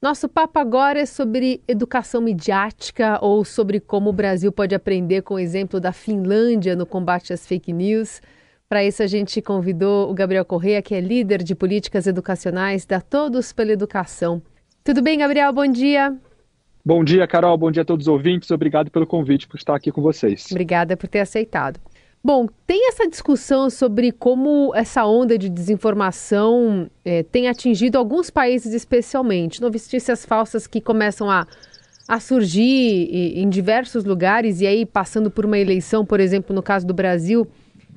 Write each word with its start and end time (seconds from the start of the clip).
Nosso 0.00 0.28
papo 0.28 0.60
agora 0.60 1.00
é 1.00 1.06
sobre 1.06 1.60
educação 1.66 2.20
midiática 2.20 3.18
ou 3.20 3.44
sobre 3.44 3.80
como 3.80 4.10
o 4.10 4.12
Brasil 4.12 4.52
pode 4.52 4.72
aprender 4.72 5.22
com 5.22 5.34
o 5.34 5.38
exemplo 5.40 5.80
da 5.80 5.92
Finlândia 5.92 6.76
no 6.76 6.86
combate 6.86 7.32
às 7.32 7.44
fake 7.44 7.72
news. 7.72 8.22
Para 8.68 8.84
isso, 8.84 9.02
a 9.02 9.08
gente 9.08 9.42
convidou 9.42 10.08
o 10.08 10.14
Gabriel 10.14 10.44
Correia, 10.44 10.80
que 10.80 10.94
é 10.94 11.00
líder 11.00 11.42
de 11.42 11.52
políticas 11.52 12.06
educacionais 12.06 12.86
da 12.86 13.00
Todos 13.00 13.52
pela 13.52 13.72
Educação. 13.72 14.40
Tudo 14.84 15.02
bem, 15.02 15.18
Gabriel? 15.18 15.52
Bom 15.52 15.66
dia. 15.66 16.16
Bom 16.84 17.02
dia, 17.02 17.26
Carol. 17.26 17.58
Bom 17.58 17.72
dia 17.72 17.82
a 17.82 17.84
todos 17.84 18.06
os 18.06 18.08
ouvintes. 18.08 18.52
Obrigado 18.52 18.92
pelo 18.92 19.06
convite 19.06 19.48
por 19.48 19.56
estar 19.56 19.74
aqui 19.74 19.90
com 19.90 20.00
vocês. 20.00 20.46
Obrigada 20.52 20.96
por 20.96 21.08
ter 21.08 21.20
aceitado. 21.20 21.80
Bom, 22.22 22.48
tem 22.66 22.88
essa 22.88 23.08
discussão 23.08 23.70
sobre 23.70 24.10
como 24.10 24.72
essa 24.74 25.06
onda 25.06 25.38
de 25.38 25.48
desinformação 25.48 26.90
é, 27.04 27.22
tem 27.22 27.48
atingido 27.48 27.96
alguns 27.96 28.28
países 28.28 28.74
especialmente. 28.74 29.60
Notícias 29.60 30.26
falsas 30.26 30.66
que 30.66 30.80
começam 30.80 31.30
a, 31.30 31.46
a 32.08 32.18
surgir 32.18 33.08
em 33.38 33.48
diversos 33.48 34.04
lugares 34.04 34.60
e 34.60 34.66
aí 34.66 34.84
passando 34.84 35.30
por 35.30 35.46
uma 35.46 35.58
eleição, 35.58 36.04
por 36.04 36.18
exemplo, 36.18 36.54
no 36.54 36.62
caso 36.62 36.86
do 36.86 36.92
Brasil, 36.92 37.46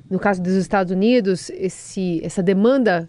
no 0.08 0.20
caso 0.20 0.40
dos 0.40 0.54
Estados 0.54 0.92
Unidos, 0.92 1.50
esse, 1.50 2.20
essa 2.22 2.42
demanda 2.42 3.08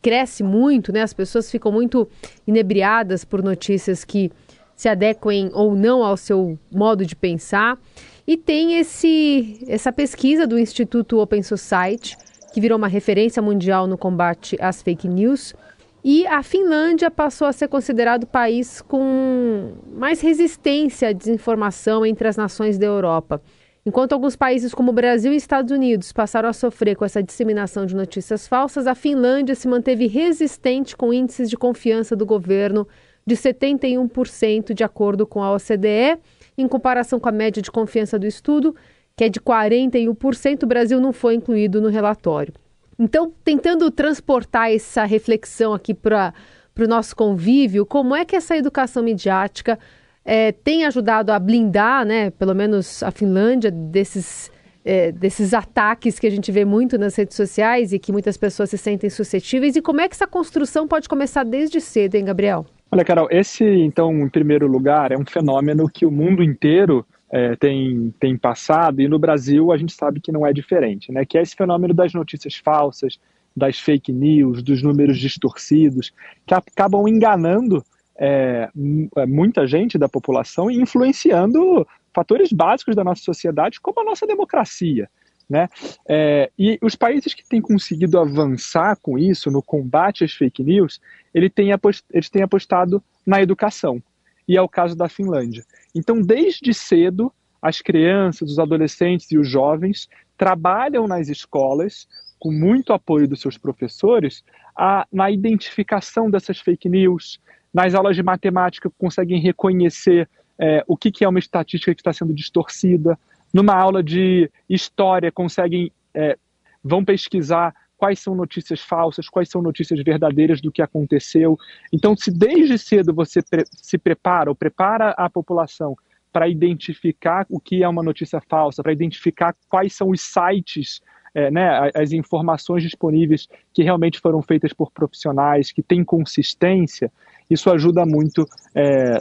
cresce 0.00 0.42
muito, 0.42 0.92
né? 0.92 1.02
As 1.02 1.12
pessoas 1.12 1.50
ficam 1.50 1.72
muito 1.72 2.08
inebriadas 2.46 3.24
por 3.24 3.42
notícias 3.42 4.04
que 4.04 4.30
se 4.76 4.88
adequem 4.88 5.50
ou 5.52 5.74
não 5.74 6.02
ao 6.02 6.16
seu 6.16 6.58
modo 6.70 7.04
de 7.04 7.14
pensar. 7.14 7.78
E 8.26 8.36
tem 8.36 8.78
esse, 8.78 9.64
essa 9.68 9.92
pesquisa 9.92 10.46
do 10.46 10.58
Instituto 10.58 11.18
Open 11.18 11.42
Society, 11.42 12.16
que 12.52 12.60
virou 12.60 12.78
uma 12.78 12.88
referência 12.88 13.42
mundial 13.42 13.86
no 13.86 13.98
combate 13.98 14.56
às 14.60 14.80
fake 14.80 15.06
news. 15.08 15.54
E 16.02 16.26
a 16.26 16.42
Finlândia 16.42 17.10
passou 17.10 17.46
a 17.46 17.52
ser 17.52 17.68
considerado 17.68 18.24
o 18.24 18.26
país 18.26 18.80
com 18.80 19.72
mais 19.92 20.20
resistência 20.20 21.08
à 21.08 21.12
desinformação 21.12 22.04
entre 22.04 22.28
as 22.28 22.36
nações 22.36 22.78
da 22.78 22.86
Europa. 22.86 23.42
Enquanto 23.86 24.14
alguns 24.14 24.34
países 24.34 24.72
como 24.72 24.92
Brasil 24.92 25.32
e 25.32 25.36
Estados 25.36 25.70
Unidos 25.70 26.10
passaram 26.10 26.48
a 26.48 26.54
sofrer 26.54 26.96
com 26.96 27.04
essa 27.04 27.22
disseminação 27.22 27.84
de 27.84 27.94
notícias 27.94 28.48
falsas, 28.48 28.86
a 28.86 28.94
Finlândia 28.94 29.54
se 29.54 29.68
manteve 29.68 30.06
resistente 30.06 30.96
com 30.96 31.12
índices 31.12 31.50
de 31.50 31.56
confiança 31.56 32.16
do 32.16 32.24
governo 32.24 32.88
de 33.26 33.36
71%, 33.36 34.72
de 34.72 34.84
acordo 34.84 35.26
com 35.26 35.42
a 35.42 35.52
OCDE, 35.52 36.18
em 36.56 36.68
comparação 36.68 37.18
com 37.18 37.28
a 37.28 37.32
média 37.32 37.62
de 37.62 37.70
confiança 37.70 38.18
do 38.18 38.26
estudo, 38.26 38.74
que 39.16 39.24
é 39.24 39.28
de 39.28 39.40
41%, 39.40 40.62
o 40.62 40.66
Brasil 40.66 41.00
não 41.00 41.12
foi 41.12 41.34
incluído 41.34 41.80
no 41.80 41.88
relatório. 41.88 42.52
Então, 42.98 43.32
tentando 43.44 43.90
transportar 43.90 44.72
essa 44.72 45.04
reflexão 45.04 45.72
aqui 45.72 45.92
para 45.92 46.32
o 46.78 46.86
nosso 46.86 47.14
convívio, 47.14 47.84
como 47.84 48.14
é 48.14 48.24
que 48.24 48.36
essa 48.36 48.56
educação 48.56 49.02
midiática 49.02 49.78
é, 50.24 50.52
tem 50.52 50.84
ajudado 50.84 51.32
a 51.32 51.38
blindar, 51.38 52.04
né, 52.04 52.30
pelo 52.30 52.54
menos 52.54 53.02
a 53.02 53.10
Finlândia, 53.10 53.70
desses, 53.70 54.50
é, 54.84 55.12
desses 55.12 55.52
ataques 55.52 56.18
que 56.18 56.26
a 56.26 56.30
gente 56.30 56.50
vê 56.50 56.64
muito 56.64 56.96
nas 56.96 57.14
redes 57.16 57.36
sociais 57.36 57.92
e 57.92 57.98
que 57.98 58.12
muitas 58.12 58.36
pessoas 58.36 58.70
se 58.70 58.78
sentem 58.78 59.10
suscetíveis, 59.10 59.76
e 59.76 59.82
como 59.82 60.00
é 60.00 60.08
que 60.08 60.14
essa 60.14 60.26
construção 60.26 60.88
pode 60.88 61.08
começar 61.08 61.44
desde 61.44 61.80
cedo, 61.80 62.14
hein, 62.14 62.24
Gabriel? 62.24 62.64
Olha, 62.90 63.04
Carol, 63.04 63.28
esse, 63.30 63.64
então, 63.64 64.12
em 64.20 64.28
primeiro 64.28 64.66
lugar, 64.66 65.10
é 65.10 65.18
um 65.18 65.24
fenômeno 65.26 65.88
que 65.88 66.06
o 66.06 66.10
mundo 66.10 66.42
inteiro 66.42 67.04
é, 67.30 67.56
tem, 67.56 68.14
tem 68.20 68.36
passado 68.36 69.00
e 69.00 69.08
no 69.08 69.18
Brasil 69.18 69.72
a 69.72 69.76
gente 69.76 69.92
sabe 69.92 70.20
que 70.20 70.30
não 70.30 70.46
é 70.46 70.52
diferente, 70.52 71.10
né? 71.10 71.24
Que 71.24 71.36
é 71.36 71.42
esse 71.42 71.56
fenômeno 71.56 71.92
das 71.92 72.12
notícias 72.12 72.54
falsas, 72.54 73.18
das 73.56 73.78
fake 73.78 74.12
news, 74.12 74.62
dos 74.62 74.82
números 74.82 75.18
distorcidos, 75.18 76.12
que 76.46 76.54
acabam 76.54 77.08
enganando 77.08 77.84
é, 78.16 78.68
é 79.16 79.26
muita 79.26 79.66
gente 79.66 79.98
da 79.98 80.08
população 80.08 80.70
e 80.70 80.76
influenciando 80.76 81.86
fatores 82.14 82.52
básicos 82.52 82.94
da 82.94 83.02
nossa 83.02 83.22
sociedade, 83.22 83.80
como 83.80 84.00
a 84.00 84.04
nossa 84.04 84.26
democracia. 84.26 85.10
Né? 85.48 85.68
É, 86.08 86.50
e 86.58 86.78
os 86.80 86.94
países 86.94 87.34
que 87.34 87.46
têm 87.46 87.60
conseguido 87.60 88.18
avançar 88.18 88.96
com 88.96 89.18
isso, 89.18 89.50
no 89.50 89.62
combate 89.62 90.24
às 90.24 90.32
fake 90.32 90.62
news, 90.62 91.00
ele 91.34 91.50
tem 91.50 91.68
eles 92.12 92.30
têm 92.30 92.42
apostado 92.42 93.02
na 93.26 93.42
educação. 93.42 94.02
E 94.48 94.56
é 94.56 94.62
o 94.62 94.68
caso 94.68 94.94
da 94.94 95.08
Finlândia. 95.08 95.64
Então, 95.94 96.20
desde 96.20 96.72
cedo, 96.74 97.32
as 97.60 97.80
crianças, 97.80 98.50
os 98.50 98.58
adolescentes 98.58 99.30
e 99.30 99.38
os 99.38 99.48
jovens 99.48 100.08
trabalham 100.36 101.06
nas 101.06 101.28
escolas, 101.28 102.06
com 102.38 102.52
muito 102.52 102.92
apoio 102.92 103.26
dos 103.26 103.40
seus 103.40 103.56
professores, 103.56 104.44
a, 104.76 105.06
na 105.10 105.30
identificação 105.30 106.30
dessas 106.30 106.58
fake 106.60 106.88
news. 106.88 107.40
Nas 107.72 107.94
aulas 107.94 108.16
de 108.16 108.22
matemática, 108.22 108.90
conseguem 108.98 109.40
reconhecer 109.40 110.28
é, 110.58 110.84
o 110.86 110.96
que, 110.96 111.10
que 111.10 111.24
é 111.24 111.28
uma 111.28 111.38
estatística 111.38 111.94
que 111.94 112.00
está 112.00 112.12
sendo 112.12 112.34
distorcida 112.34 113.18
numa 113.54 113.74
aula 113.74 114.02
de 114.02 114.50
história 114.68 115.30
conseguem 115.30 115.92
é, 116.12 116.36
vão 116.82 117.04
pesquisar 117.04 117.72
quais 117.96 118.18
são 118.18 118.34
notícias 118.34 118.80
falsas, 118.80 119.28
quais 119.28 119.48
são 119.48 119.62
notícias 119.62 120.02
verdadeiras 120.02 120.60
do 120.60 120.72
que 120.72 120.82
aconteceu. 120.82 121.56
Então, 121.92 122.16
se 122.16 122.30
desde 122.30 122.76
cedo 122.76 123.14
você 123.14 123.40
pre 123.40 123.64
se 123.70 123.96
prepara 123.96 124.50
ou 124.50 124.56
prepara 124.56 125.10
a 125.10 125.30
população 125.30 125.96
para 126.32 126.48
identificar 126.48 127.46
o 127.48 127.60
que 127.60 127.84
é 127.84 127.88
uma 127.88 128.02
notícia 128.02 128.40
falsa, 128.40 128.82
para 128.82 128.92
identificar 128.92 129.54
quais 129.68 129.94
são 129.94 130.10
os 130.10 130.20
sites, 130.20 131.00
é, 131.32 131.50
né, 131.50 131.90
as 131.94 132.12
informações 132.12 132.82
disponíveis 132.82 133.48
que 133.72 133.84
realmente 133.84 134.18
foram 134.20 134.42
feitas 134.42 134.72
por 134.72 134.90
profissionais, 134.90 135.70
que 135.70 135.82
têm 135.82 136.04
consistência, 136.04 137.10
isso 137.48 137.70
ajuda 137.70 138.04
muito 138.06 138.46
é, 138.74 139.20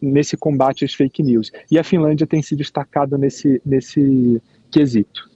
nesse 0.00 0.36
combate 0.36 0.84
às 0.84 0.94
fake 0.94 1.22
news. 1.22 1.50
E 1.70 1.78
a 1.78 1.84
Finlândia 1.84 2.26
tem 2.26 2.42
se 2.42 2.54
destacado 2.54 3.18
nesse, 3.18 3.60
nesse 3.64 4.40
quesito. 4.70 5.28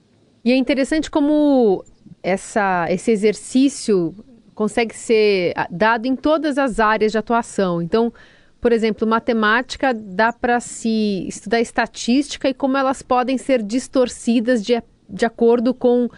E 0.45 0.53
é 0.53 0.57
interessante 0.57 1.11
como 1.11 1.85
essa, 2.23 2.87
esse 2.91 3.11
exercício 3.11 4.15
consegue 4.55 4.95
ser 4.95 5.53
dado 5.71 6.07
em 6.07 6.17
todas 6.17 6.59
as 6.59 6.81
áreas 6.81 7.13
de 7.13 7.19
atuação. 7.19 7.83
Então, 7.83 8.13
por 8.61 8.73
exemplo, 8.73 9.07
matemática 9.07 9.95
dá 9.95 10.33
para 10.33 10.59
se 10.59 11.27
estudar 11.29 11.61
estatística 11.61 12.49
e 12.49 12.55
como 12.55 12.77
elas 12.77 13.03
podem 13.03 13.39
ser 13.39 13.63
distorcidas 13.63 14.65
de, 14.65 14.81
de 15.09 15.25
acordo 15.25 15.73
com 15.73 16.09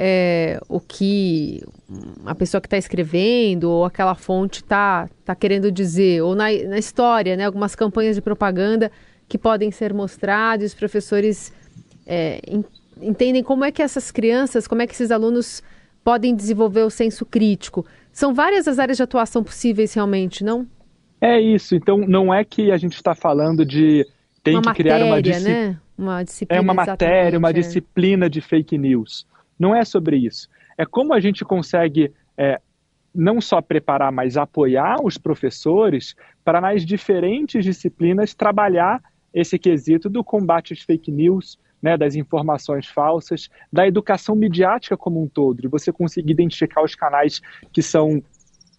é, 0.00 0.60
o 0.68 0.78
que 0.78 1.60
a 2.24 2.32
pessoa 2.32 2.60
que 2.60 2.68
está 2.68 2.78
escrevendo 2.78 3.68
ou 3.68 3.84
aquela 3.84 4.14
fonte 4.14 4.60
está 4.60 5.10
tá 5.24 5.34
querendo 5.34 5.72
dizer, 5.72 6.22
ou 6.22 6.36
na, 6.36 6.44
na 6.68 6.78
história, 6.78 7.36
né, 7.36 7.44
algumas 7.44 7.74
campanhas 7.74 8.14
de 8.14 8.22
propaganda 8.22 8.92
que 9.28 9.36
podem 9.36 9.72
ser 9.72 9.92
mostradas, 9.92 10.70
os 10.70 10.78
professores 10.78 11.52
é, 12.06 12.40
entendem 13.02 13.42
como 13.42 13.64
é 13.64 13.72
que 13.72 13.82
essas 13.82 14.12
crianças, 14.12 14.68
como 14.68 14.82
é 14.82 14.86
que 14.86 14.92
esses 14.94 15.10
alunos 15.10 15.64
podem 16.04 16.32
desenvolver 16.32 16.82
o 16.82 16.90
senso 16.90 17.26
crítico. 17.26 17.84
São 18.12 18.32
várias 18.32 18.68
as 18.68 18.78
áreas 18.78 18.98
de 18.98 19.02
atuação 19.02 19.42
possíveis 19.42 19.92
realmente, 19.92 20.44
não? 20.44 20.64
É 21.20 21.40
isso. 21.40 21.74
Então, 21.74 21.98
não 21.98 22.32
é 22.32 22.44
que 22.44 22.70
a 22.70 22.76
gente 22.76 22.94
está 22.94 23.16
falando 23.16 23.66
de 23.66 24.06
tem 24.44 24.54
uma 24.54 24.62
que 24.62 24.68
matéria, 24.68 24.94
criar 24.94 25.04
uma, 25.04 25.20
disci... 25.20 25.48
né? 25.48 25.76
uma 25.98 26.22
disciplina. 26.22 26.60
É 26.60 26.62
uma 26.62 26.74
matéria, 26.74 27.36
uma 27.36 27.50
é. 27.50 27.52
disciplina 27.52 28.30
de 28.30 28.40
fake 28.40 28.78
news. 28.78 29.26
Não 29.58 29.74
é 29.74 29.84
sobre 29.84 30.16
isso. 30.16 30.48
É 30.76 30.86
como 30.86 31.12
a 31.12 31.20
gente 31.20 31.44
consegue 31.44 32.12
é, 32.36 32.60
não 33.14 33.40
só 33.40 33.60
preparar, 33.60 34.12
mas 34.12 34.36
apoiar 34.36 34.96
os 35.02 35.18
professores 35.18 36.14
para 36.44 36.60
nas 36.60 36.84
diferentes 36.84 37.64
disciplinas 37.64 38.34
trabalhar 38.34 39.02
esse 39.32 39.58
quesito 39.58 40.08
do 40.08 40.22
combate 40.24 40.72
às 40.72 40.80
fake 40.80 41.10
news, 41.10 41.58
né, 41.82 41.96
das 41.96 42.14
informações 42.14 42.86
falsas, 42.86 43.48
da 43.72 43.86
educação 43.86 44.34
midiática 44.34 44.96
como 44.96 45.22
um 45.22 45.28
todo, 45.28 45.60
de 45.60 45.68
você 45.68 45.92
conseguir 45.92 46.32
identificar 46.32 46.82
os 46.82 46.94
canais 46.94 47.40
que 47.72 47.82
são 47.82 48.22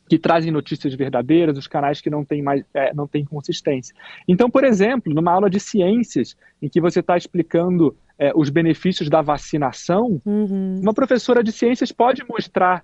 que 0.10 0.18
trazem 0.18 0.52
notícias 0.52 0.96
verdadeiras, 0.96 1.56
os 1.56 1.68
canais 1.68 2.02
que 2.02 2.10
não 2.10 2.26
têm 2.26 2.42
mais 2.42 2.66
é, 2.74 2.92
não 2.96 3.08
têm 3.08 3.24
consistência. 3.24 3.96
Então, 4.28 4.50
por 4.50 4.64
exemplo, 4.64 5.14
numa 5.14 5.32
aula 5.32 5.50
de 5.50 5.60
ciências 5.60 6.36
em 6.60 6.68
que 6.68 6.82
você 6.82 7.00
está 7.00 7.16
explicando 7.16 7.96
é, 8.20 8.34
os 8.36 8.50
benefícios 8.50 9.10
da 9.10 9.22
vacinação, 9.22 10.22
uhum. 10.26 10.80
uma 10.82 10.94
professora 10.94 11.42
de 11.42 11.54
ciências 11.54 11.92
pode 11.92 12.24
mostrar 12.28 12.84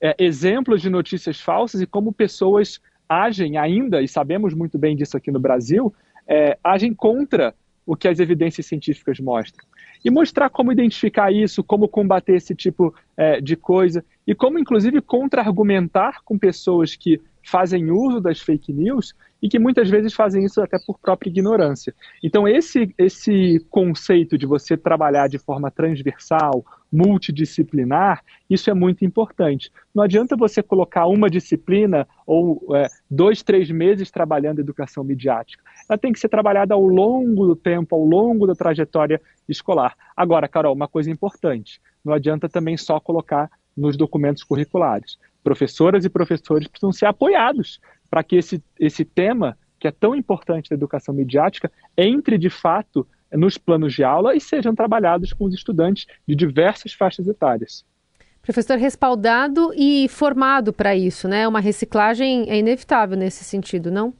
é, 0.00 0.14
exemplos 0.18 0.80
de 0.80 0.88
notícias 0.88 1.40
falsas 1.40 1.80
e 1.80 1.86
como 1.86 2.12
pessoas 2.12 2.80
agem 3.08 3.58
ainda, 3.58 4.00
e 4.00 4.06
sabemos 4.06 4.54
muito 4.54 4.78
bem 4.78 4.94
disso 4.94 5.16
aqui 5.16 5.30
no 5.30 5.40
Brasil, 5.40 5.92
é, 6.26 6.56
agem 6.62 6.94
contra 6.94 7.52
o 7.84 7.96
que 7.96 8.08
as 8.08 8.20
evidências 8.20 8.66
científicas 8.66 9.18
mostram. 9.20 9.64
E 10.04 10.10
mostrar 10.10 10.50
como 10.50 10.72
identificar 10.72 11.32
isso, 11.32 11.64
como 11.64 11.88
combater 11.88 12.36
esse 12.36 12.54
tipo 12.54 12.94
é, 13.16 13.40
de 13.40 13.56
coisa, 13.56 14.04
e 14.26 14.34
como, 14.34 14.58
inclusive, 14.58 15.00
contra-argumentar 15.00 16.20
com 16.24 16.38
pessoas 16.38 16.94
que 16.94 17.20
fazem 17.46 17.90
uso 17.90 18.20
das 18.20 18.40
fake 18.40 18.72
news 18.72 19.14
e 19.40 19.48
que 19.48 19.58
muitas 19.58 19.88
vezes 19.88 20.12
fazem 20.12 20.44
isso 20.44 20.60
até 20.60 20.78
por 20.84 20.98
própria 20.98 21.30
ignorância. 21.30 21.94
Então, 22.22 22.48
esse, 22.48 22.92
esse 22.98 23.64
conceito 23.70 24.36
de 24.36 24.46
você 24.46 24.76
trabalhar 24.76 25.28
de 25.28 25.38
forma 25.38 25.70
transversal, 25.70 26.64
multidisciplinar, 26.92 28.24
isso 28.50 28.68
é 28.68 28.74
muito 28.74 29.04
importante. 29.04 29.70
Não 29.94 30.02
adianta 30.02 30.36
você 30.36 30.62
colocar 30.62 31.06
uma 31.06 31.30
disciplina 31.30 32.08
ou 32.26 32.66
é, 32.74 32.88
dois, 33.08 33.42
três 33.42 33.70
meses 33.70 34.10
trabalhando 34.10 34.60
educação 34.60 35.04
midiática. 35.04 35.62
Ela 35.88 35.98
tem 35.98 36.12
que 36.12 36.18
ser 36.18 36.28
trabalhada 36.28 36.74
ao 36.74 36.84
longo 36.84 37.46
do 37.46 37.54
tempo, 37.54 37.94
ao 37.94 38.04
longo 38.04 38.46
da 38.46 38.54
trajetória 38.54 39.20
escolar. 39.48 39.94
Agora, 40.16 40.48
Carol, 40.48 40.74
uma 40.74 40.88
coisa 40.88 41.10
importante: 41.10 41.80
não 42.04 42.12
adianta 42.12 42.48
também 42.48 42.76
só 42.76 42.98
colocar 42.98 43.48
nos 43.76 43.96
documentos 43.96 44.42
curriculares. 44.42 45.18
Professoras 45.46 46.04
e 46.04 46.08
professores 46.08 46.66
precisam 46.66 46.90
ser 46.90 47.06
apoiados 47.06 47.80
para 48.10 48.24
que 48.24 48.34
esse, 48.34 48.60
esse 48.80 49.04
tema, 49.04 49.56
que 49.78 49.86
é 49.86 49.92
tão 49.92 50.12
importante 50.12 50.68
da 50.68 50.74
educação 50.74 51.14
midiática, 51.14 51.70
entre 51.96 52.36
de 52.36 52.50
fato 52.50 53.06
nos 53.32 53.56
planos 53.56 53.94
de 53.94 54.02
aula 54.02 54.34
e 54.34 54.40
sejam 54.40 54.74
trabalhados 54.74 55.32
com 55.32 55.44
os 55.44 55.54
estudantes 55.54 56.04
de 56.26 56.34
diversas 56.34 56.92
faixas 56.92 57.28
etárias. 57.28 57.84
Professor 58.42 58.76
respaldado 58.76 59.70
e 59.76 60.08
formado 60.08 60.72
para 60.72 60.96
isso, 60.96 61.28
né? 61.28 61.46
Uma 61.46 61.60
reciclagem 61.60 62.50
é 62.50 62.58
inevitável 62.58 63.16
nesse 63.16 63.44
sentido, 63.44 63.88
não? 63.88 64.12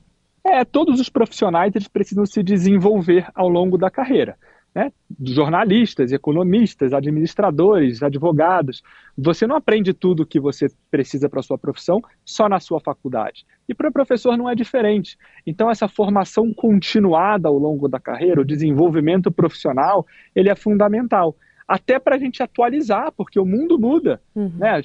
É, 0.44 0.64
todos 0.64 1.00
os 1.00 1.08
profissionais 1.08 1.74
eles 1.74 1.88
precisam 1.88 2.24
se 2.24 2.40
desenvolver 2.40 3.26
ao 3.34 3.48
longo 3.48 3.76
da 3.76 3.90
carreira 3.90 4.38
né, 4.76 4.92
jornalistas, 5.22 6.12
economistas, 6.12 6.92
administradores, 6.92 8.02
advogados. 8.02 8.82
Você 9.16 9.46
não 9.46 9.56
aprende 9.56 9.94
tudo 9.94 10.26
que 10.26 10.38
você 10.38 10.66
precisa 10.90 11.30
para 11.30 11.40
a 11.40 11.42
sua 11.42 11.56
profissão 11.56 12.02
só 12.26 12.46
na 12.46 12.60
sua 12.60 12.78
faculdade. 12.78 13.46
E 13.66 13.72
para 13.72 13.88
o 13.88 13.92
professor 13.92 14.36
não 14.36 14.50
é 14.50 14.54
diferente. 14.54 15.16
Então, 15.46 15.70
essa 15.70 15.88
formação 15.88 16.52
continuada 16.52 17.48
ao 17.48 17.56
longo 17.56 17.88
da 17.88 17.98
carreira, 17.98 18.42
o 18.42 18.44
desenvolvimento 18.44 19.30
profissional, 19.30 20.06
ele 20.34 20.50
é 20.50 20.54
fundamental. 20.54 21.34
Até 21.66 21.98
para 21.98 22.16
a 22.16 22.18
gente 22.18 22.42
atualizar, 22.42 23.10
porque 23.12 23.40
o 23.40 23.46
mundo 23.46 23.78
muda. 23.78 24.20
Uhum. 24.34 24.52
Né? 24.58 24.82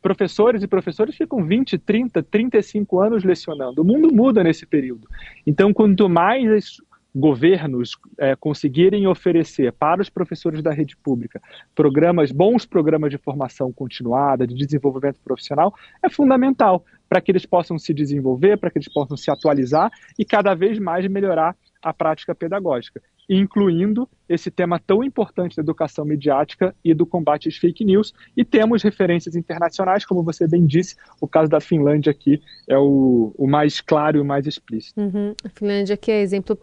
Professores 0.00 0.62
e 0.62 0.66
professores 0.66 1.14
ficam 1.16 1.44
20, 1.44 1.76
30, 1.76 2.22
35 2.22 2.98
anos 2.98 3.24
lecionando. 3.24 3.82
O 3.82 3.84
mundo 3.84 4.10
muda 4.10 4.42
nesse 4.42 4.64
período. 4.64 5.06
Então, 5.46 5.70
quanto 5.70 6.08
mais 6.08 6.78
governos 7.14 7.96
é, 8.18 8.34
conseguirem 8.34 9.06
oferecer 9.06 9.72
para 9.72 10.02
os 10.02 10.10
professores 10.10 10.60
da 10.62 10.72
rede 10.72 10.96
pública 10.96 11.40
programas, 11.74 12.32
bons 12.32 12.66
programas 12.66 13.10
de 13.10 13.18
formação 13.18 13.72
continuada, 13.72 14.46
de 14.46 14.54
desenvolvimento 14.54 15.20
profissional, 15.22 15.72
é 16.02 16.08
fundamental 16.08 16.84
para 17.08 17.20
que 17.20 17.30
eles 17.30 17.46
possam 17.46 17.78
se 17.78 17.94
desenvolver, 17.94 18.56
para 18.56 18.70
que 18.70 18.78
eles 18.78 18.92
possam 18.92 19.16
se 19.16 19.30
atualizar 19.30 19.90
e 20.18 20.24
cada 20.24 20.54
vez 20.54 20.78
mais 20.78 21.06
melhorar 21.06 21.56
a 21.80 21.92
prática 21.92 22.34
pedagógica, 22.34 23.00
incluindo 23.28 24.08
esse 24.28 24.50
tema 24.50 24.80
tão 24.80 25.04
importante 25.04 25.54
da 25.54 25.62
educação 25.62 26.04
midiática 26.04 26.74
e 26.82 26.94
do 26.94 27.06
combate 27.06 27.48
às 27.48 27.56
fake 27.56 27.84
news. 27.84 28.12
E 28.36 28.44
temos 28.44 28.82
referências 28.82 29.36
internacionais, 29.36 30.04
como 30.04 30.22
você 30.22 30.48
bem 30.48 30.66
disse, 30.66 30.96
o 31.20 31.28
caso 31.28 31.50
da 31.50 31.60
Finlândia 31.60 32.10
aqui 32.10 32.42
é 32.66 32.76
o, 32.76 33.32
o 33.36 33.46
mais 33.46 33.80
claro 33.80 34.16
e 34.16 34.20
o 34.20 34.24
mais 34.24 34.46
explícito. 34.46 34.98
Uhum. 34.98 35.34
A 35.44 35.48
Finlândia 35.50 35.96
que 35.96 36.10
é 36.10 36.20
exemplo 36.20 36.58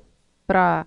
para 0.52 0.86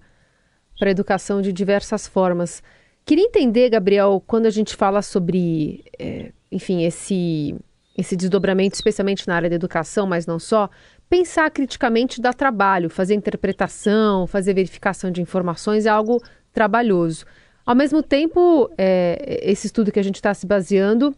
a 0.83 0.91
educação 0.91 1.41
de 1.41 1.53
diversas 1.53 2.07
formas. 2.07 2.63
Queria 3.07 3.25
entender, 3.25 3.71
Gabriel, 3.71 4.23
quando 4.27 4.47
a 4.47 4.51
gente 4.51 4.77
fala 4.77 5.01
sobre, 5.01 5.85
é, 5.99 6.33
enfim, 6.53 6.85
esse, 6.85 7.55
esse 7.97 8.17
desdobramento, 8.17 8.75
especialmente 8.75 9.27
na 9.27 9.37
área 9.37 9.49
da 9.49 9.57
educação, 9.57 10.07
mas 10.07 10.27
não 10.27 10.39
só, 10.39 10.69
pensar 11.09 11.51
criticamente 11.51 12.21
dá 12.21 12.33
trabalho, 12.33 12.91
fazer 12.91 13.15
interpretação, 13.15 14.27
fazer 14.27 14.55
verificação 14.55 15.11
de 15.11 15.23
informações 15.23 15.87
é 15.87 15.91
algo 15.91 16.23
trabalhoso. 16.53 17.25
Ao 17.65 17.75
mesmo 17.75 18.03
tempo, 18.03 18.71
é, 18.77 19.41
esse 19.43 19.67
estudo 19.67 19.91
que 19.91 19.99
a 19.99 20.05
gente 20.05 20.17
está 20.17 20.35
se 20.35 20.47
baseando 20.47 21.15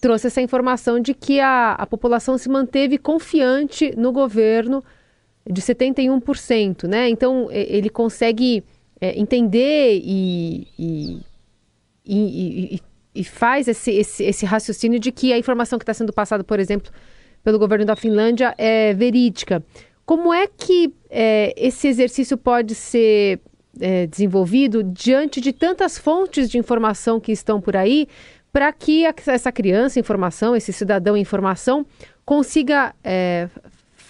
trouxe 0.00 0.26
essa 0.26 0.40
informação 0.40 0.98
de 0.98 1.14
que 1.14 1.38
a, 1.38 1.72
a 1.72 1.86
população 1.86 2.36
se 2.36 2.48
manteve 2.48 2.98
confiante 2.98 3.94
no 3.96 4.10
governo 4.10 4.82
de 5.48 5.60
71%, 5.60 6.88
né? 6.88 7.08
Então 7.08 7.48
ele 7.50 7.88
consegue 7.88 8.62
é, 9.00 9.18
entender 9.18 10.00
e, 10.04 10.68
e, 10.78 11.20
e, 12.06 12.80
e 13.14 13.24
faz 13.24 13.66
esse, 13.66 13.90
esse, 13.90 14.24
esse, 14.24 14.46
raciocínio 14.46 15.00
de 15.00 15.10
que 15.10 15.32
a 15.32 15.38
informação 15.38 15.78
que 15.78 15.82
está 15.82 15.92
sendo 15.92 16.12
passada, 16.12 16.44
por 16.44 16.60
exemplo, 16.60 16.92
pelo 17.42 17.58
governo 17.58 17.84
da 17.84 17.96
Finlândia 17.96 18.54
é 18.56 18.94
verídica. 18.94 19.62
Como 20.06 20.32
é 20.32 20.46
que 20.46 20.92
é, 21.10 21.52
esse 21.56 21.88
exercício 21.88 22.36
pode 22.36 22.74
ser 22.74 23.40
é, 23.80 24.06
desenvolvido 24.06 24.82
diante 24.82 25.40
de 25.40 25.52
tantas 25.52 25.98
fontes 25.98 26.48
de 26.48 26.58
informação 26.58 27.18
que 27.18 27.32
estão 27.32 27.60
por 27.60 27.76
aí, 27.76 28.06
para 28.52 28.72
que 28.72 29.04
essa 29.26 29.50
criança 29.50 29.98
em 29.98 30.02
formação, 30.02 30.54
esse 30.54 30.72
cidadão 30.72 31.16
em 31.16 31.24
formação, 31.24 31.86
consiga 32.24 32.94
é, 33.02 33.48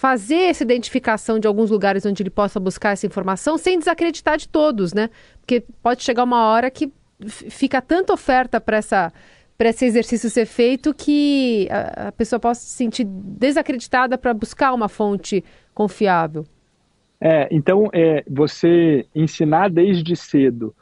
fazer 0.02 0.49
essa 0.50 0.64
identificação 0.64 1.38
de 1.38 1.46
alguns 1.46 1.70
lugares 1.70 2.04
onde 2.04 2.20
ele 2.25 2.28
possa 2.28 2.58
buscar 2.58 2.90
essa 2.90 3.06
informação 3.06 3.56
sem 3.56 3.78
desacreditar 3.78 4.37
de 4.37 4.49
todos, 4.49 4.93
né? 4.93 5.08
Porque 5.38 5.62
pode 5.81 6.02
chegar 6.02 6.25
uma 6.25 6.49
hora 6.49 6.69
que 6.72 6.93
fica 7.25 7.81
tanta 7.81 8.12
oferta 8.12 8.60
para 8.60 8.78
essa 8.78 9.12
para 9.56 9.69
esse 9.69 9.84
exercício 9.84 10.28
ser 10.28 10.46
feito 10.46 10.93
que 10.93 11.69
a, 11.70 12.08
a 12.08 12.12
pessoa 12.12 12.40
possa 12.40 12.62
se 12.62 12.70
sentir 12.70 13.04
desacreditada 13.04 14.19
para 14.19 14.34
buscar 14.34 14.75
uma 14.75 14.88
fonte 14.88 15.44
confiável. 15.72 16.44
É, 17.20 17.46
então 17.52 17.88
é, 17.93 18.25
você 18.28 19.06
ensinar 19.14 19.70
desde 19.70 20.16
cedo 20.16 20.75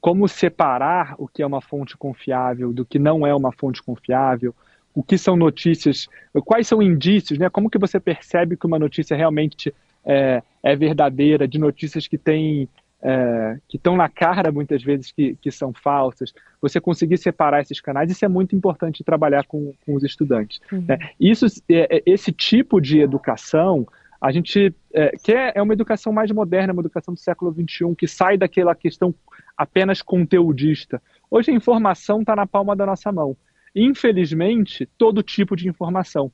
como 0.00 0.26
separar 0.26 1.14
o 1.16 1.28
que 1.28 1.44
é 1.44 1.46
uma 1.46 1.60
fonte 1.60 1.96
confiável 1.96 2.72
do 2.72 2.84
que 2.84 2.98
não 2.98 3.24
é 3.24 3.32
uma 3.32 3.52
fonte 3.52 3.80
confiável, 3.80 4.52
o 4.98 5.02
que 5.04 5.16
são 5.16 5.36
notícias, 5.36 6.08
quais 6.44 6.66
são 6.66 6.82
indícios, 6.82 7.38
né? 7.38 7.48
Como 7.48 7.70
que 7.70 7.78
você 7.78 8.00
percebe 8.00 8.56
que 8.56 8.66
uma 8.66 8.80
notícia 8.80 9.16
realmente 9.16 9.72
é, 10.04 10.42
é 10.60 10.74
verdadeira, 10.74 11.46
de 11.46 11.56
notícias 11.56 12.08
que 12.08 12.18
têm 12.18 12.68
é, 13.00 13.58
que 13.68 13.76
estão 13.76 13.96
na 13.96 14.08
cara 14.08 14.50
muitas 14.50 14.82
vezes 14.82 15.12
que, 15.12 15.36
que 15.40 15.52
são 15.52 15.72
falsas, 15.72 16.34
você 16.60 16.80
conseguir 16.80 17.16
separar 17.16 17.60
esses 17.60 17.80
canais, 17.80 18.10
isso 18.10 18.24
é 18.24 18.28
muito 18.28 18.56
importante 18.56 19.04
trabalhar 19.04 19.46
com, 19.46 19.72
com 19.86 19.94
os 19.94 20.02
estudantes. 20.02 20.60
Uhum. 20.72 20.84
Né? 20.88 20.98
Isso, 21.20 21.46
é, 21.68 21.98
é 21.98 22.02
esse 22.04 22.32
tipo 22.32 22.80
de 22.80 22.98
educação, 22.98 23.86
a 24.20 24.32
gente 24.32 24.74
é, 24.92 25.16
quer 25.22 25.52
é 25.54 25.62
uma 25.62 25.74
educação 25.74 26.12
mais 26.12 26.32
moderna, 26.32 26.72
uma 26.72 26.82
educação 26.82 27.14
do 27.14 27.20
século 27.20 27.52
XXI, 27.52 27.94
que 27.96 28.08
sai 28.08 28.36
daquela 28.36 28.74
questão 28.74 29.14
apenas 29.56 30.02
conteudista. 30.02 31.00
Hoje 31.30 31.52
a 31.52 31.54
informação 31.54 32.22
está 32.22 32.34
na 32.34 32.48
palma 32.48 32.74
da 32.74 32.84
nossa 32.84 33.12
mão 33.12 33.36
infelizmente, 33.82 34.86
todo 34.98 35.22
tipo 35.22 35.56
de 35.56 35.68
informação, 35.68 36.30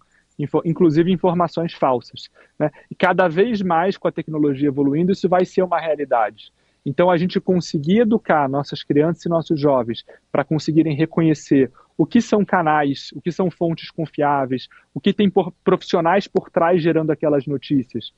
inclusive 0.64 1.12
informações 1.12 1.73
falsas. 1.73 2.31
Né? 2.58 2.70
E 2.91 2.94
cada 2.94 3.29
vez 3.29 3.62
mais, 3.62 3.96
com 3.96 4.08
a 4.08 4.12
tecnologia 4.12 4.69
evoluindo, 4.69 5.12
isso 5.12 5.29
vai 5.29 5.44
ser 5.44 5.62
uma 5.62 5.81
realidade. 5.81 6.53
Então, 6.86 7.10
a 7.10 7.17
gente 7.17 7.41
conseguir 7.41 8.01
educar 8.01 8.48
nossas 8.48 8.82
crianças 8.82 9.24
e 9.24 9.29
nossos 9.29 9.58
jovens 9.58 10.05
para 10.31 10.44
conseguirem 10.44 10.94
reconhecer 10.94 11.70
o 11.96 12.05
que 12.05 12.20
são 12.20 12.44
canais, 12.44 13.10
o 13.15 13.20
que 13.20 13.32
são 13.32 13.51
fontes 13.51 13.91
confiáveis, 13.91 14.69
o 14.93 15.01
que 15.01 15.13
tem 15.13 15.31
por, 15.31 15.53
profissionais 15.65 16.27
por 16.27 16.51
trás 16.51 16.82
gerando 16.82 17.10
aquelas 17.10 17.46
notícias, 17.46 18.13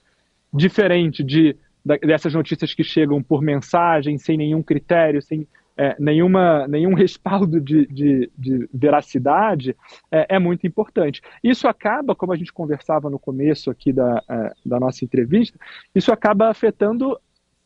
diferente 0.52 1.22
de 1.22 1.56
dessas 1.84 2.34
notícias 2.34 2.74
que 2.74 2.82
chegam 2.82 3.22
por 3.22 3.40
mensagem, 3.40 4.18
sem 4.18 4.36
nenhum 4.36 4.60
critério, 4.60 5.22
sem 5.22 5.46
é, 5.76 5.94
nenhuma, 5.98 6.66
nenhum 6.66 6.94
respaldo 6.94 7.60
de, 7.60 7.86
de, 7.86 8.30
de 8.36 8.68
veracidade, 8.72 9.76
é, 10.10 10.36
é, 10.36 10.38
muito 10.38 10.66
importante. 10.66 11.20
Isso 11.44 11.68
acaba, 11.68 12.14
como 12.14 12.32
a 12.32 12.36
gente 12.36 12.52
conversava 12.52 13.10
no 13.10 13.18
começo 13.18 13.70
aqui 13.70 13.92
da, 13.92 14.22
é, 14.28 14.52
da 14.64 14.80
nossa 14.80 15.04
entrevista, 15.04 15.58
isso 15.94 16.10
acaba 16.10 16.48
afetando 16.48 17.18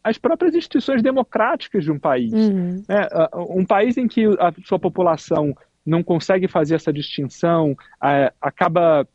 as 0.03 0.19
próprias 0.19 0.55
instituições 0.55 1.03
democráticas 1.03 1.85
de 1.85 1.93
um 1.93 1.99
país. 1.99 2.33
Uhum. 2.33 2.83
É, 2.89 3.29
um 3.37 3.65
país 3.65 3.97
em 3.97 4.09
que 4.09 4.25
a 4.39 4.53
sua 4.65 4.79
população 4.79 5.55
não 5.85 6.03
consegue 6.03 6.49
fazer 6.49 6.75
essa 6.75 6.93
distinção, 6.93 7.77
acaba 8.41 9.07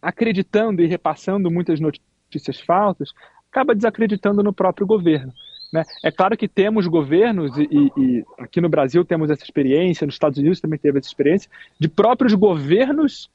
acreditando 0.00 0.82
e 0.82 0.86
repassando 0.86 1.50
muitas 1.50 1.80
notícias 1.80 2.60
falsas, 2.60 3.12
acaba 3.50 3.74
desacreditando 3.74 4.42
no 4.42 4.52
próprio 4.52 4.86
governo. 4.86 5.32
Né? 5.74 5.82
É 6.04 6.10
claro 6.12 6.36
que 6.36 6.46
temos 6.46 6.86
governos, 6.86 7.58
e, 7.58 7.90
e, 7.96 8.24
aqui 8.38 8.60
no 8.60 8.68
Brasil 8.68 9.04
temos 9.04 9.28
essa 9.28 9.42
experiência, 9.42 10.06
nos 10.06 10.14
Estados 10.14 10.38
Unidos 10.38 10.60
também 10.60 10.78
teve 10.78 11.00
essa 11.00 11.08
experiência, 11.08 11.50
de 11.80 11.88
próprios 11.88 12.32
governos 12.32 13.28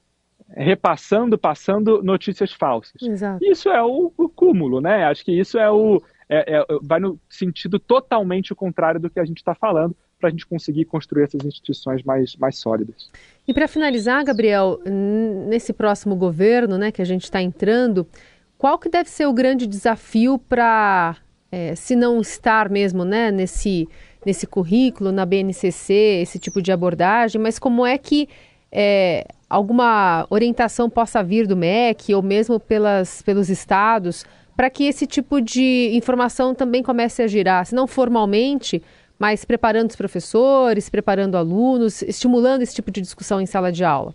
repassando, 0.48 1.36
passando 1.36 2.02
notícias 2.02 2.50
falsas. 2.50 3.02
Exato. 3.02 3.44
Isso 3.44 3.68
é 3.68 3.82
o, 3.82 4.10
o, 4.16 4.26
cúmulo, 4.26 4.80
né? 4.80 5.04
Acho 5.04 5.22
que 5.22 5.38
isso 5.38 5.58
é 5.58 5.70
o. 5.70 6.02
É, 6.30 6.56
é, 6.56 6.66
vai 6.82 6.98
no 6.98 7.20
sentido 7.28 7.78
totalmente 7.78 8.54
contrário 8.54 8.98
do 8.98 9.10
que 9.10 9.20
a 9.20 9.24
gente 9.24 9.38
está 9.38 9.54
falando, 9.54 9.94
para 10.18 10.28
a 10.28 10.30
gente 10.30 10.46
conseguir 10.46 10.86
construir 10.86 11.24
essas 11.24 11.44
instituições 11.44 12.02
mais, 12.02 12.36
mais 12.36 12.56
sólidas. 12.56 13.10
E 13.46 13.52
para 13.52 13.68
finalizar, 13.68 14.24
Gabriel, 14.24 14.80
nesse 15.46 15.74
próximo 15.74 16.16
governo 16.16 16.78
né, 16.78 16.90
que 16.90 17.02
a 17.02 17.04
gente 17.04 17.24
está 17.24 17.42
entrando, 17.42 18.06
qual 18.56 18.78
que 18.78 18.88
deve 18.88 19.10
ser 19.10 19.26
o 19.26 19.32
grande 19.32 19.66
desafio 19.66 20.38
para 20.38 21.16
é, 21.50 21.74
se 21.74 21.96
não 21.96 22.20
estar 22.20 22.68
mesmo 22.68 23.04
né, 23.04 23.30
nesse, 23.30 23.88
nesse 24.24 24.46
currículo, 24.46 25.12
na 25.12 25.24
BNCC, 25.24 26.20
esse 26.22 26.38
tipo 26.38 26.60
de 26.62 26.72
abordagem, 26.72 27.40
mas 27.40 27.58
como 27.58 27.84
é 27.84 27.98
que 27.98 28.28
é, 28.72 29.26
alguma 29.48 30.26
orientação 30.30 30.88
possa 30.88 31.22
vir 31.22 31.46
do 31.46 31.56
MEC 31.56 32.14
ou 32.14 32.22
mesmo 32.22 32.60
pelas, 32.60 33.22
pelos 33.22 33.48
estados 33.48 34.24
para 34.56 34.68
que 34.68 34.84
esse 34.84 35.06
tipo 35.06 35.40
de 35.40 35.90
informação 35.94 36.54
também 36.54 36.82
comece 36.82 37.22
a 37.22 37.26
girar, 37.26 37.64
se 37.64 37.74
não 37.74 37.86
formalmente, 37.86 38.82
mas 39.18 39.44
preparando 39.44 39.90
os 39.90 39.96
professores, 39.96 40.90
preparando 40.90 41.36
alunos, 41.36 42.02
estimulando 42.02 42.62
esse 42.62 42.74
tipo 42.74 42.90
de 42.90 43.00
discussão 43.00 43.40
em 43.40 43.46
sala 43.46 43.72
de 43.72 43.84
aula? 43.84 44.14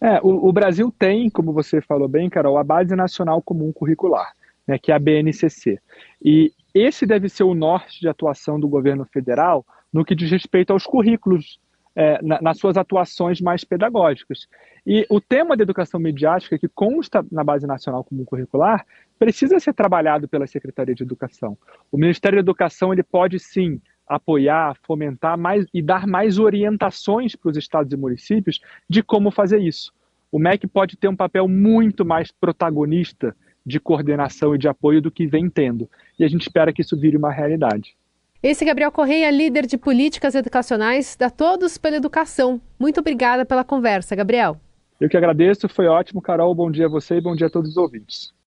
É, 0.00 0.18
o, 0.22 0.48
o, 0.48 0.52
Brasil 0.52 0.92
tem, 0.98 1.30
como 1.30 1.52
você 1.52 1.80
falou 1.80 2.08
bem, 2.08 2.28
Carol, 2.28 2.58
a 2.58 2.64
Base 2.64 2.96
Nacional 2.96 3.40
Comum 3.42 3.70
Curricular, 3.72 4.32
né, 4.66 4.78
que 4.78 4.90
é 4.90 4.94
a 4.94 4.98
BNCC. 4.98 5.78
E 6.22 6.52
esse 6.74 7.06
deve 7.06 7.28
ser 7.28 7.44
o 7.44 7.54
norte 7.54 8.00
de 8.00 8.08
atuação 8.08 8.58
do 8.58 8.68
governo 8.68 9.04
federal 9.06 9.64
no 9.92 10.04
que 10.04 10.14
diz 10.14 10.30
respeito 10.30 10.72
aos 10.72 10.84
currículos 10.84 11.58
é, 11.94 12.22
na, 12.22 12.40
nas 12.40 12.58
suas 12.58 12.76
atuações 12.76 13.40
mais 13.40 13.64
pedagógicas. 13.64 14.46
E 14.86 15.04
o 15.10 15.20
tema 15.20 15.56
da 15.56 15.62
educação 15.62 15.98
midiática, 15.98 16.58
que 16.58 16.68
consta 16.68 17.24
na 17.30 17.42
Base 17.42 17.66
Nacional 17.66 18.04
Comum 18.04 18.24
Curricular, 18.24 18.86
precisa 19.18 19.58
ser 19.58 19.74
trabalhado 19.74 20.28
pela 20.28 20.46
Secretaria 20.46 20.94
de 20.94 21.02
Educação. 21.02 21.58
O 21.90 21.98
Ministério 21.98 22.36
da 22.36 22.40
Educação 22.40 22.92
ele 22.92 23.02
pode 23.02 23.38
sim 23.38 23.80
apoiar, 24.06 24.76
fomentar 24.82 25.38
mais 25.38 25.66
e 25.72 25.82
dar 25.82 26.06
mais 26.06 26.38
orientações 26.38 27.36
para 27.36 27.50
os 27.50 27.56
estados 27.56 27.92
e 27.92 27.96
municípios 27.96 28.60
de 28.88 29.02
como 29.02 29.30
fazer 29.30 29.60
isso. 29.60 29.92
O 30.32 30.38
MEC 30.38 30.66
pode 30.66 30.96
ter 30.96 31.08
um 31.08 31.16
papel 31.16 31.46
muito 31.48 32.04
mais 32.04 32.30
protagonista 32.30 33.36
de 33.64 33.80
coordenação 33.80 34.54
e 34.54 34.58
de 34.58 34.68
apoio 34.68 35.00
do 35.00 35.10
que 35.10 35.26
vem 35.26 35.48
tendo. 35.48 35.88
E 36.18 36.24
a 36.24 36.28
gente 36.28 36.42
espera 36.42 36.72
que 36.72 36.82
isso 36.82 36.96
vire 36.96 37.16
uma 37.16 37.32
realidade. 37.32 37.96
Esse 38.42 38.64
é 38.64 38.66
Gabriel 38.66 38.90
Correia, 38.90 39.30
líder 39.30 39.66
de 39.66 39.76
políticas 39.76 40.34
educacionais 40.34 41.14
da 41.14 41.28
Todos 41.28 41.76
pela 41.76 41.96
Educação. 41.96 42.60
Muito 42.78 43.00
obrigada 43.00 43.44
pela 43.44 43.62
conversa, 43.62 44.16
Gabriel. 44.16 44.58
Eu 44.98 45.08
que 45.08 45.16
agradeço, 45.16 45.68
foi 45.68 45.86
ótimo, 45.86 46.22
Carol. 46.22 46.54
Bom 46.54 46.70
dia 46.70 46.86
a 46.86 46.88
você 46.88 47.16
e 47.16 47.20
bom 47.20 47.34
dia 47.34 47.48
a 47.48 47.50
todos 47.50 47.70
os 47.70 47.76
ouvintes. 47.76 48.32